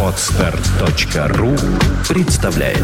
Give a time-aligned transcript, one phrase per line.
[0.00, 1.56] Отстар.ру
[2.08, 2.78] представляет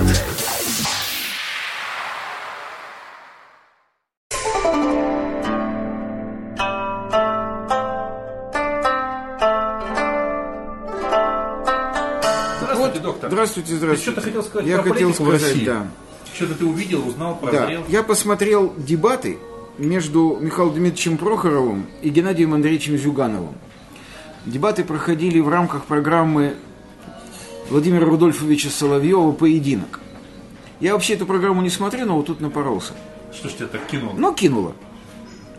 [12.61, 13.31] Здравствуйте, доктор.
[13.31, 13.97] Здравствуйте, здравствуйте.
[13.97, 15.65] Ты что-то хотел сказать Я про хотел сказать, России?
[15.65, 15.87] да.
[16.35, 17.85] Что-то ты увидел, узнал, Да, прозрел?
[17.89, 19.39] я посмотрел дебаты
[19.79, 23.55] между Михаилом Дмитриевичем Прохоровым и Геннадием Андреевичем Зюгановым.
[24.47, 26.57] Дебаты проходили в рамках программы
[27.69, 30.01] Владимира Рудольфовича Соловьева «Поединок».
[30.81, 32.95] Я вообще эту программу не смотрю, но вот тут напоролся.
[33.35, 34.15] Что ж тебя так кинуло?
[34.17, 34.75] Но кинуло.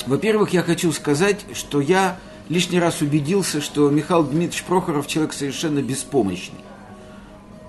[0.07, 2.17] Во-первых, я хочу сказать, что я
[2.49, 6.57] лишний раз убедился, что Михаил Дмитриевич Прохоров человек совершенно беспомощный.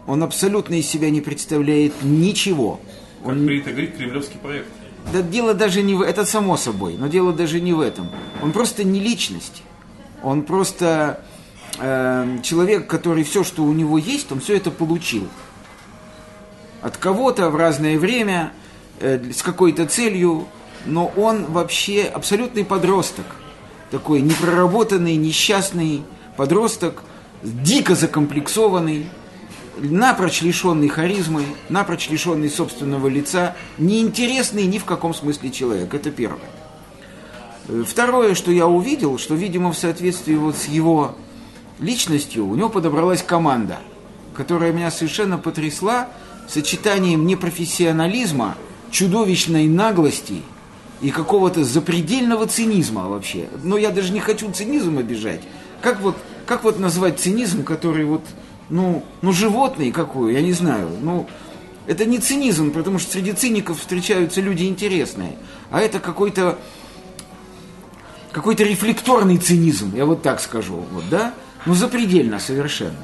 [0.06, 2.80] Он абсолютно из себя не представляет ничего.
[3.22, 4.66] как Он принято говорить, кремлевский проект.
[5.12, 6.00] Да дело даже не в...
[6.00, 8.08] Это само собой, но дело даже не в этом.
[8.42, 9.62] Он просто не личность.
[10.22, 11.20] Он просто
[11.78, 15.28] э, человек, который все, что у него есть, он все это получил.
[16.80, 18.52] От кого-то в разное время,
[19.00, 20.46] э, с какой-то целью,
[20.86, 23.26] но он вообще абсолютный подросток.
[23.90, 26.02] Такой непроработанный, несчастный
[26.36, 27.02] подросток,
[27.42, 29.06] дико закомплексованный,
[29.78, 35.92] напрочь лишенный харизмы, напрочь лишенный собственного лица, неинтересный ни в каком смысле человек.
[35.92, 36.40] Это первое.
[37.68, 41.14] Э, Второе, что я увидел, что, видимо, в соответствии вот с его
[41.78, 43.78] личностью, у него подобралась команда,
[44.34, 46.08] которая меня совершенно потрясла
[46.48, 48.56] сочетанием непрофессионализма,
[48.90, 50.42] чудовищной наглости
[51.00, 53.48] и какого-то запредельного цинизма вообще.
[53.62, 55.40] Но я даже не хочу цинизм обижать.
[55.80, 58.22] Как вот, как вот назвать цинизм, который вот,
[58.68, 60.90] ну, ну животный какой, я не знаю.
[61.00, 61.26] Ну,
[61.86, 65.36] это не цинизм, потому что среди циников встречаются люди интересные,
[65.70, 66.58] а это какой-то
[68.32, 71.34] какой-то рефлекторный цинизм, я вот так скажу, вот, да?
[71.66, 72.96] Ну, запредельно совершенно.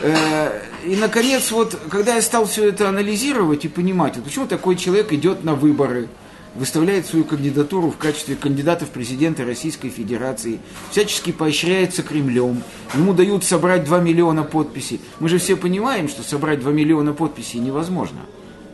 [0.00, 4.76] Э, И, наконец, вот, когда я стал все это анализировать и понимать, вот почему такой
[4.76, 6.08] человек идет на выборы,
[6.54, 10.60] выставляет свою кандидатуру в качестве кандидата в президенты Российской Федерации,
[10.90, 12.62] всячески поощряется Кремлем,
[12.94, 15.00] ему дают собрать 2 миллиона подписей.
[15.20, 18.20] Мы же все понимаем, что собрать 2 миллиона подписей невозможно.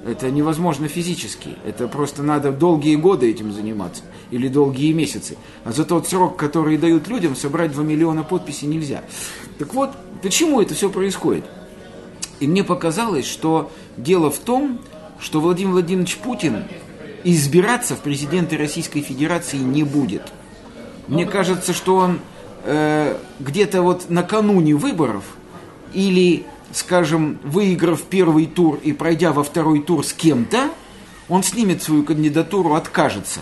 [0.06, 1.56] Это невозможно физически.
[1.65, 4.03] Это просто надо долгие годы этим заниматься.
[4.31, 5.37] Или долгие месяцы.
[5.65, 9.03] А за тот срок, который дают людям, собрать 2 миллиона подписей нельзя.
[9.59, 9.91] Так вот,
[10.22, 11.44] почему это все происходит?
[12.41, 14.78] И мне показалось, что дело в том,
[15.20, 16.64] что Владимир Владимирович Путин
[17.22, 20.22] избираться в президенты Российской Федерации не будет.
[21.09, 22.20] Мне кажется, что он
[22.64, 25.25] э, где-то вот накануне выборов
[25.94, 26.44] или,
[26.76, 30.70] скажем, выиграв первый тур и пройдя во второй тур с кем-то,
[31.28, 33.40] он снимет свою кандидатуру, откажется.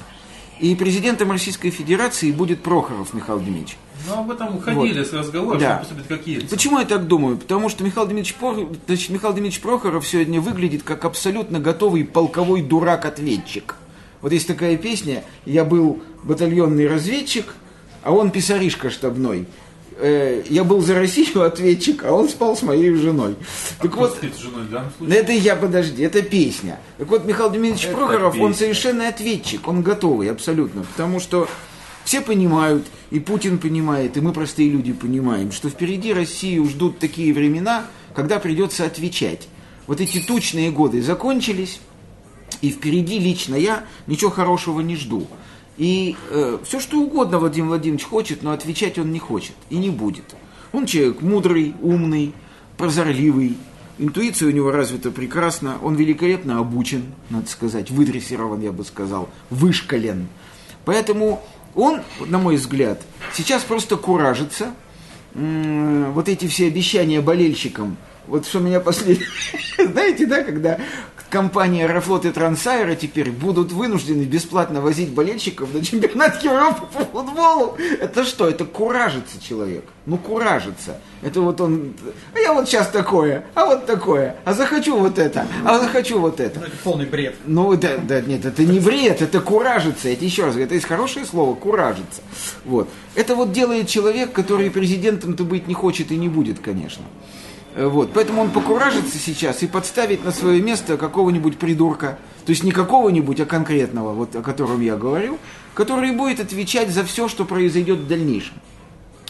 [0.60, 3.76] И президентом Российской Федерации будет Прохоров Михаил Дмитриевич.
[4.06, 5.78] Ну, об этом ходили с разговором, Да.
[5.78, 6.48] поступит как Ельцин.
[6.48, 7.36] Почему я так думаю?
[7.36, 12.62] Потому что Михаил Дмитриевич, Пор- значит, Михаил Дмитриевич Прохоров сегодня выглядит как абсолютно готовый полковой
[12.62, 13.74] дурак-ответчик.
[14.20, 17.54] Вот есть такая песня «Я был батальонный разведчик,
[18.04, 19.46] а он писаришка штабной».
[20.02, 23.36] Э, Я был за Россию ответчик, а он спал с моей женой.
[23.78, 25.22] Так Кто вот, с женой в данном ну, случае?
[25.22, 26.80] это я, подожди, это песня.
[26.98, 31.48] Так вот, Михаил Дмитриевич Это Прохоров, он совершенно ответчик, он готовый абсолютно, потому что
[32.04, 37.32] все понимают, и Путин понимает, и мы, простые люди, понимаем, что впереди Россию ждут такие
[37.32, 39.46] времена, когда придется отвечать.
[39.86, 41.80] Вот эти тучные годы закончились,
[42.60, 45.28] и впереди лично я ничего хорошего не жду.
[45.78, 46.16] И
[46.64, 50.34] все, что угодно Владимир Владимирович хочет, но отвечать он не хочет и не будет.
[50.72, 52.34] Он человек мудрый, умный,
[52.76, 53.56] прозорливый,
[53.98, 60.28] интуиция у него развита прекрасно, он великолепно обучен, надо сказать, выдрессирован, я бы сказал, вышкален.
[60.84, 61.42] Поэтому
[61.74, 63.00] он, на мой взгляд,
[63.32, 64.74] сейчас просто куражится.
[65.34, 67.96] Вот эти все обещания болельщикам,
[68.26, 69.28] вот что меня последнее,
[69.78, 70.78] знаете, да, когда
[71.32, 77.78] компания Аэрофлот и Трансайра теперь будут вынуждены бесплатно возить болельщиков на чемпионат Европы по футболу.
[78.00, 78.46] Это что?
[78.46, 79.84] Это куражится человек.
[80.04, 81.00] Ну, куражится.
[81.22, 81.94] Это вот он...
[82.34, 86.38] А я вот сейчас такое, а вот такое, а захочу вот это, а захочу вот
[86.38, 86.60] это.
[86.60, 87.36] Ну, это полный бред.
[87.46, 90.10] Ну, да, да, нет, это не бред, это куражится.
[90.10, 92.20] Это еще раз, это есть хорошее слово, куражится.
[92.66, 92.90] Вот.
[93.14, 97.04] Это вот делает человек, который президентом-то быть не хочет и не будет, конечно.
[97.74, 98.12] Э, Вот.
[98.12, 103.40] Поэтому он покуражится сейчас и подставит на свое место какого-нибудь придурка, то есть не какого-нибудь,
[103.40, 105.38] а конкретного, вот о котором я говорю,
[105.74, 108.54] который будет отвечать за все, что произойдет в дальнейшем.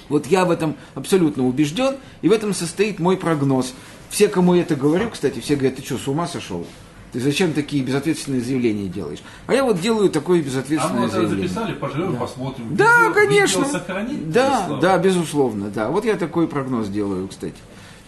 [0.09, 3.75] Вот я в этом абсолютно убежден, и в этом состоит мой прогноз.
[4.11, 6.67] Все, кому я это говорю, кстати, все говорят, ты что, с ума сошел?
[7.13, 9.21] Ты зачем такие безответственные заявления делаешь?
[9.47, 11.49] А я вот делаю такое А безответственное мы это заявление.
[11.49, 12.67] записали, поживем, посмотрим.
[12.75, 13.59] Да, Видео- конечно.
[13.65, 14.31] видео сохранить?
[14.31, 15.89] Да, да, безусловно, да.
[15.91, 17.55] Вот я такой прогноз делаю, кстати.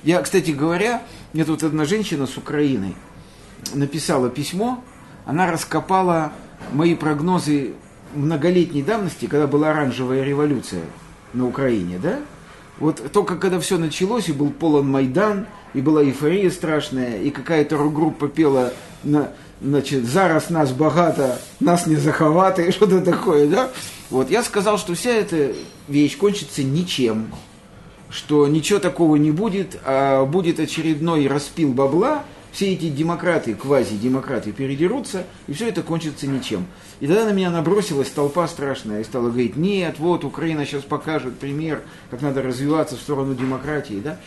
[0.04, 1.02] Я, кстати говоря,
[1.32, 2.94] мне тут одна женщина с Украины
[3.72, 4.84] написала письмо,
[5.24, 6.32] она раскопала
[6.72, 7.72] мои прогнозы
[8.14, 10.82] многолетней давности, когда была оранжевая революция
[11.32, 12.20] на Украине, да?
[12.78, 17.78] Вот только когда все началось, и был полон Майдан, и была эйфория страшная, и какая-то
[17.78, 18.74] рок-группа пела
[19.04, 19.30] на,
[19.62, 23.70] значит, «Зараз нас богато, нас не заховаты», и что-то такое, да?
[24.10, 25.54] Вот, я сказал, что вся эта
[25.88, 27.28] вещь кончится ничем,
[28.14, 35.25] что ничего такого не будет, а будет очередной распил бабла, все эти демократы, квази-демократы передерутся,
[35.49, 36.66] и все это кончится ничем.
[37.00, 41.37] И тогда на меня набросилась толпа страшная и стала говорить, нет, вот Украина сейчас покажет
[41.38, 41.82] пример,
[42.12, 44.20] как надо развиваться в сторону демократии, да.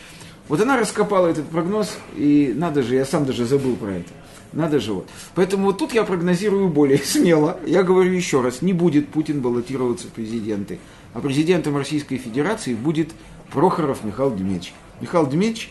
[0.48, 4.10] Вот она раскопала этот прогноз, и надо же, я сам даже забыл про это.
[4.52, 5.08] Надо же вот.
[5.34, 7.58] Поэтому вот тут я прогнозирую более смело.
[7.66, 10.78] Я говорю еще раз, не будет Путин баллотироваться в президенты,
[11.14, 13.10] а президентом Российской Федерации будет
[13.52, 14.72] Прохоров Михаил Дмитриевич.
[15.00, 15.70] Михаил Дмитриевич,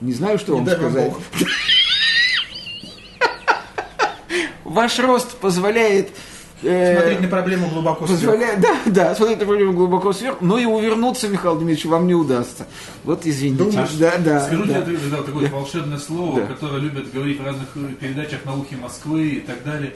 [0.00, 1.12] не знаю, что вам дай вам сказать.
[1.12, 1.20] Бог.
[4.64, 6.10] Ваш рост позволяет...
[6.62, 8.22] э, Смотреть на проблему глубоко сверху.
[8.24, 12.14] Позволяет, да, да, смотреть на проблему глубоко сверху, но и увернуться, Михаил Дмитриевич, вам не
[12.14, 12.66] удастся.
[13.04, 13.64] Вот извините.
[13.64, 13.90] Думаешь?
[13.92, 14.40] Да, да.
[14.46, 14.82] Скажу да.
[14.82, 16.46] тебе тогда такое волшебное слово, Да.
[16.46, 17.68] которое любят говорить в разных
[18.00, 19.94] передачах «Науки Москвы» и так далее.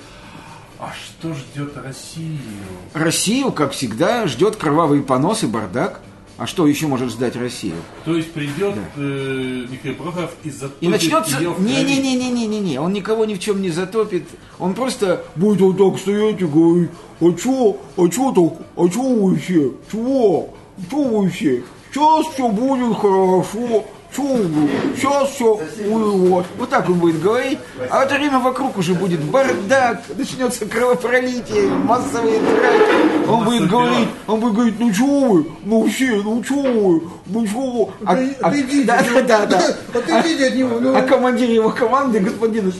[0.78, 2.38] А что ждет Россию?
[2.92, 6.00] Россию, как всегда, ждет кровавый понос и бардак.
[6.38, 7.74] А что еще может ждать Россию?
[8.04, 11.36] То есть придет э, Михаил Прохоров и затопит И начнется...
[11.36, 11.68] её в крови.
[11.68, 14.22] Не-не-не-не-не-не, он никого ни в чем не затопит.
[14.60, 16.90] Он просто будет вот так стоять и говорить,
[17.20, 20.54] а чё, а чё так, а чё вы все, чего,
[20.88, 23.84] чё вы все, сейчас все будет хорошо,
[24.16, 26.46] вы, сейчас все вот.
[26.58, 27.58] Вот так он будет говорить,
[27.90, 33.28] а в это время вокруг уже будет бардак, начнется кровопролитие, массовые драки.
[33.28, 37.46] Он будет говорить, он будет говорить, ну чё вы, ну все, ну чё вы, ну
[37.46, 37.92] чё вы.
[38.04, 38.50] А- а-
[38.84, 39.76] да, да, да, да.
[39.98, 40.96] Отойдите от него, ну.
[40.96, 42.72] А командир его команды, господин,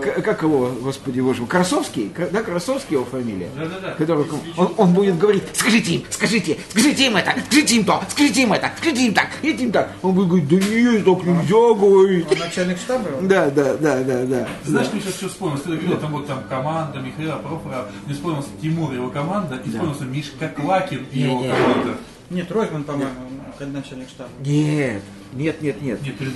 [0.00, 3.48] как его, господи боже Красовский, да, Красовский его фамилия?
[3.56, 3.92] Да-да-да.
[3.92, 8.42] Который, он, он будет говорить, скажите им, скажите, скажите им это, скажите им то, скажите
[8.42, 9.90] им это, скажите им так, скажите им так.
[10.02, 12.26] Он будет говорить, да нет, так нельзя говорить.
[12.30, 13.08] Он начальник штаба?
[13.22, 14.48] Да, да, да, да, да.
[14.64, 15.62] Знаешь, мне сейчас что вспомнилось?
[15.62, 19.68] Ты говорил, там вот там команда Михаила Прохорова, мне вспомнился Тимур и его команда, и
[19.70, 21.98] вспомнился Мишка Квакин и его команда.
[22.30, 23.10] Нет, Ройзман, по-моему,
[23.58, 24.30] как начальник штаба.
[24.40, 25.02] Нет,
[25.32, 26.00] нет, нет, нет.
[26.02, 26.26] Нет, Не,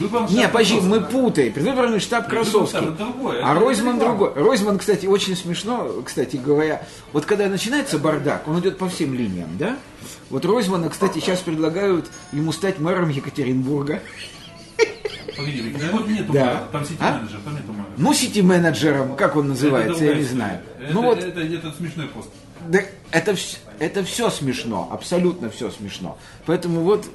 [0.41, 1.07] штаб подожди, просто, мы да.
[1.07, 1.53] путаем.
[1.53, 2.79] Предвыборный штаб Предвыборный Красовский.
[2.79, 4.33] штаб, это другое, А это Ройзман другой.
[4.35, 6.87] Ройзман, кстати, очень смешно, кстати говоря.
[7.13, 9.77] Вот когда начинается бардак, он идет по всем линиям, да?
[10.31, 14.01] Вот Ройзмана, кстати, сейчас предлагают ему стать мэром Екатеринбурга.
[15.37, 16.45] Погоди, ну вот нету Да.
[16.47, 17.13] мэра, там сити А?
[17.19, 17.87] менеджер, там нету мэра.
[17.97, 20.61] Ну, сити-менеджером, как он называется, Это я не знаю.
[20.81, 22.29] Это, Ну вот, это, это смешной пост.
[22.67, 23.37] Да, это,
[23.79, 26.19] это все смешно, абсолютно все смешно.
[26.47, 27.07] Поэтому вот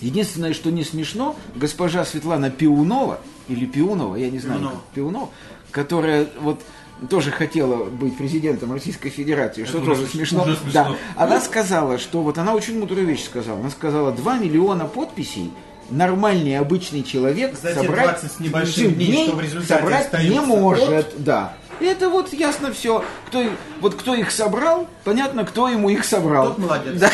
[0.00, 4.76] единственное, что не смешно, госпожа Светлана Пиунова, или Пиунова, я не знаю, Пиунова.
[4.76, 5.28] как, Пиунова,
[5.70, 6.60] которая вот
[7.08, 10.42] тоже хотела быть президентом Российской Федерации, что Это тоже уже смешно.
[10.42, 10.96] уже смешно.
[11.16, 11.24] Да.
[11.24, 13.58] Она сказала, что вот она очень мудрую вещь сказала.
[13.58, 15.50] Она сказала, 2 миллиона подписей
[15.90, 21.14] нормальный обычный человек те собрать 20 с небольшим дней, что в результате собрать не может,
[21.18, 21.54] да.
[21.80, 23.04] И это вот ясно все.
[23.26, 23.42] Кто,
[23.80, 26.48] вот кто их собрал, понятно, кто ему их собрал.
[26.48, 26.98] Тот молодец.
[27.00, 27.10] Да,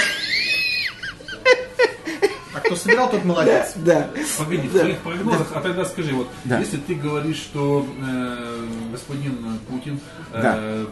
[2.54, 3.72] А кто собирал, тот молодец.
[3.76, 4.08] да.
[4.38, 4.80] Погоди, в Да.
[4.80, 6.58] твоих прогнозах, а тогда скажи, вот, Да.
[6.58, 10.00] если ты говоришь, что э, господин Путин
[10.32, 10.86] э,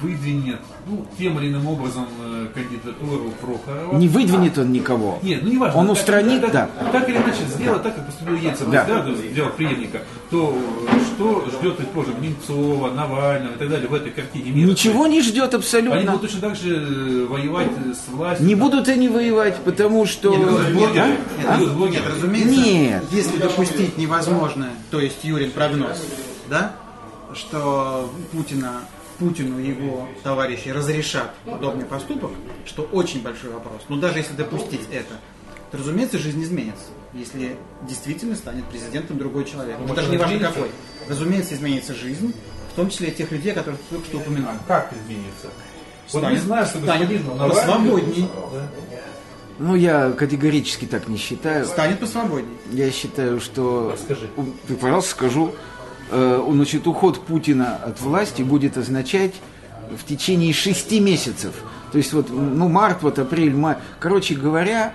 [0.00, 3.96] выдвинет, ну, тем или иным образом э, кандидатуру Прохорова.
[3.96, 5.18] Не выдвинет он никого.
[5.22, 5.78] Нет, ну не важно.
[5.80, 6.68] Он так- устранит, так, да.
[6.92, 8.84] Так или иначе, сделать так, как поступил Ельцин, Да.
[8.84, 9.06] да.
[9.30, 10.56] сделал преемника, то
[10.92, 14.68] э, что ждет, предположим, Немцова, Навального и так далее в этой картине мира?
[14.68, 16.00] Ничего не ждет Они абсолютно.
[16.12, 18.46] будут точно так же э, воевать с властью.
[18.46, 20.34] Не будут они воевать, потому что...
[20.34, 21.16] Нет, Будут блогеры.
[21.46, 21.54] А?
[21.54, 21.58] А?
[21.58, 22.02] Будут блогеры.
[22.04, 23.04] Нет, разумеется, Нет.
[23.12, 26.02] если допустить невозможное, то есть Юрин прогноз,
[26.48, 26.72] да,
[27.34, 28.80] что Путина,
[29.20, 32.30] Путину и его товарищи разрешат подобный поступок,
[32.64, 33.82] что очень большой вопрос.
[33.90, 35.14] Но даже если допустить это,
[35.70, 39.76] то, разумеется, жизнь изменится, если действительно станет президентом другой человек.
[39.86, 40.70] Ну, даже не важно какой.
[41.06, 42.34] Разумеется, изменится жизнь,
[42.72, 44.54] в том числе и тех людей, которых ты только что упоминал.
[44.66, 45.48] Как изменится?
[46.12, 48.26] Вот не знаю, что станет посвободней.
[49.58, 51.66] Ну, я категорически так не считаю.
[51.66, 52.56] Станет посвободней.
[52.72, 53.94] Я считаю, что...
[54.02, 54.30] Скажи.
[54.38, 55.54] У- ты, Пожалуйста, скажу.
[56.10, 59.34] Э, Значит, уход Путина от власти будет означать
[59.90, 61.54] в течение шести месяцев.
[61.92, 63.76] То есть вот, ну, март, вот апрель, май.
[63.98, 64.94] Короче говоря,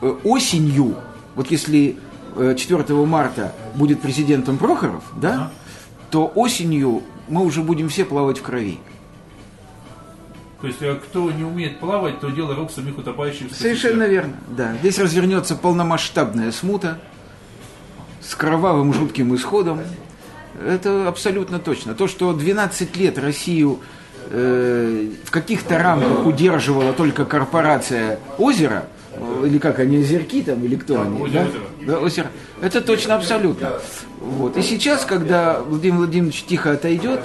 [0.00, 0.96] э, осенью,
[1.34, 1.96] вот если
[2.36, 5.50] э, 4 марта будет президентом Прохоров, да,
[6.10, 8.78] то осенью мы уже будем все плавать в крови.
[10.60, 13.54] То есть, кто не умеет плавать, то дело рук самих утопающих.
[13.54, 14.76] Совершенно верно, да.
[14.80, 16.98] Здесь развернется полномасштабная смута
[18.20, 19.80] с кровавым жутким исходом.
[20.66, 21.94] Это абсолютно точно.
[21.94, 23.80] То, что 12 лет Россию
[24.30, 30.76] э, в каких-то рамках удерживала только корпорация озера, э, или как они, озерки там, или
[30.76, 31.86] кто они, озеро, да?
[31.86, 32.30] Да, озеро.
[32.60, 33.74] Это точно абсолютно.
[34.20, 34.56] Вот.
[34.56, 37.20] И сейчас, когда Владимир Владимирович тихо отойдет,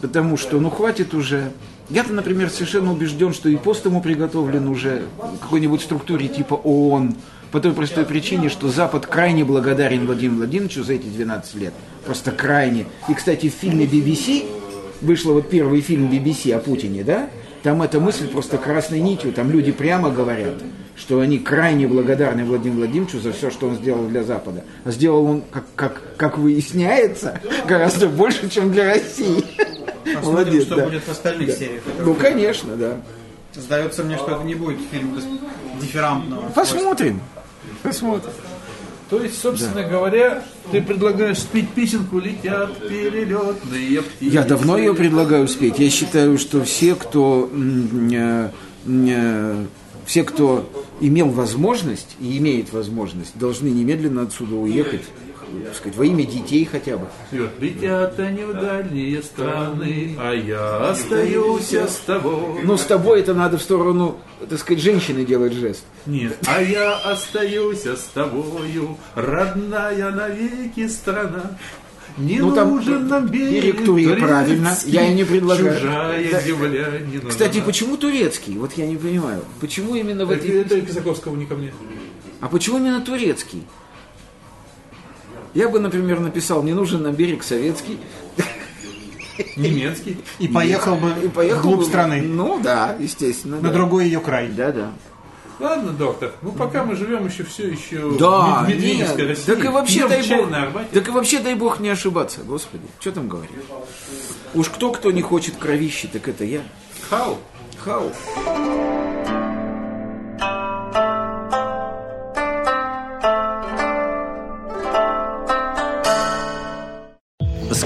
[0.00, 1.52] потому что, ну, хватит уже.
[1.88, 5.02] Я-то, например, совершенно убежден, что и пост ему приготовлен уже
[5.40, 7.16] какой-нибудь структуре типа ООН,
[7.52, 11.74] по той простой причине, что Запад крайне благодарен Владимиру Владимировичу за эти 12 лет.
[12.04, 12.86] Просто крайне.
[13.08, 14.46] И, кстати, в фильме BBC,
[15.02, 17.28] вышел вот первый фильм BBC о Путине, да?
[17.62, 20.54] Там эта мысль просто красной нитью, там люди прямо говорят,
[20.96, 24.64] что они крайне благодарны Владимиру Владимировичу за все, что он сделал для Запада.
[24.84, 29.44] А сделал он, как, как, как выясняется, гораздо больше, чем для России.
[30.14, 30.84] Посмотрим, Молодец, что да.
[30.86, 31.54] будет в остальных Да.
[31.54, 31.82] сериях.
[32.00, 32.96] Ну, конечно, да.
[33.54, 35.24] Сдается мне, что это не будет фильм без
[35.80, 36.48] дифферамтного.
[36.54, 37.20] Посмотрим.
[37.82, 38.30] Посмотрим.
[39.10, 44.34] То есть, собственно говоря, ты предлагаешь спеть песенку «Летят перелетные птицы».
[44.34, 45.78] Я давно ее предлагаю спеть.
[45.78, 48.48] Я считаю, что все, кто э,
[48.86, 49.64] э,
[50.06, 50.66] все, кто
[51.00, 55.04] имел возможность и имеет возможность, должны немедленно отсюда уехать,
[55.66, 57.06] так сказать, во имя детей хотя бы.
[57.60, 62.62] Летят они в дальние страны, а я остаюсь с тобой.
[62.64, 64.18] Но с тобой это надо в сторону,
[64.48, 65.84] так сказать, женщины делать жест.
[66.06, 71.52] Нет, а я остаюсь с тобою, родная навеки страна.
[72.18, 74.66] Не Ну, там нужен нам берег, берег Тури, правильно.
[74.68, 75.80] турецкий, Я и не предлагаю.
[75.80, 76.40] Чужая Да.
[76.42, 77.30] земля не нужна.
[77.30, 78.58] Кстати, почему турецкий?
[78.58, 79.42] Вот я не понимаю.
[79.60, 80.80] Почему именно в Это, этой...
[80.80, 81.72] это Казаковского не ко мне.
[82.40, 83.62] А почему именно турецкий?
[85.54, 87.98] Я бы, например, написал, не нужен на берег советский.
[89.56, 90.18] Немецкий.
[90.38, 93.56] И поехал бы И поехал вглубь бы- страны, Ну да, естественно.
[93.56, 93.72] на да.
[93.72, 94.48] другой ее край.
[94.48, 94.92] Да, да.
[95.60, 99.46] Ладно, доктор, ну пока мы живем еще все еще Да, в Медведевской нет, России.
[99.54, 100.48] так и вообще дай бог,
[100.92, 103.52] так и вообще дай бог не ошибаться, господи, что там говорить?
[104.54, 106.62] Уж кто-кто не хочет кровищи, так это я.
[107.08, 107.38] Хау.
[107.84, 108.10] Хау.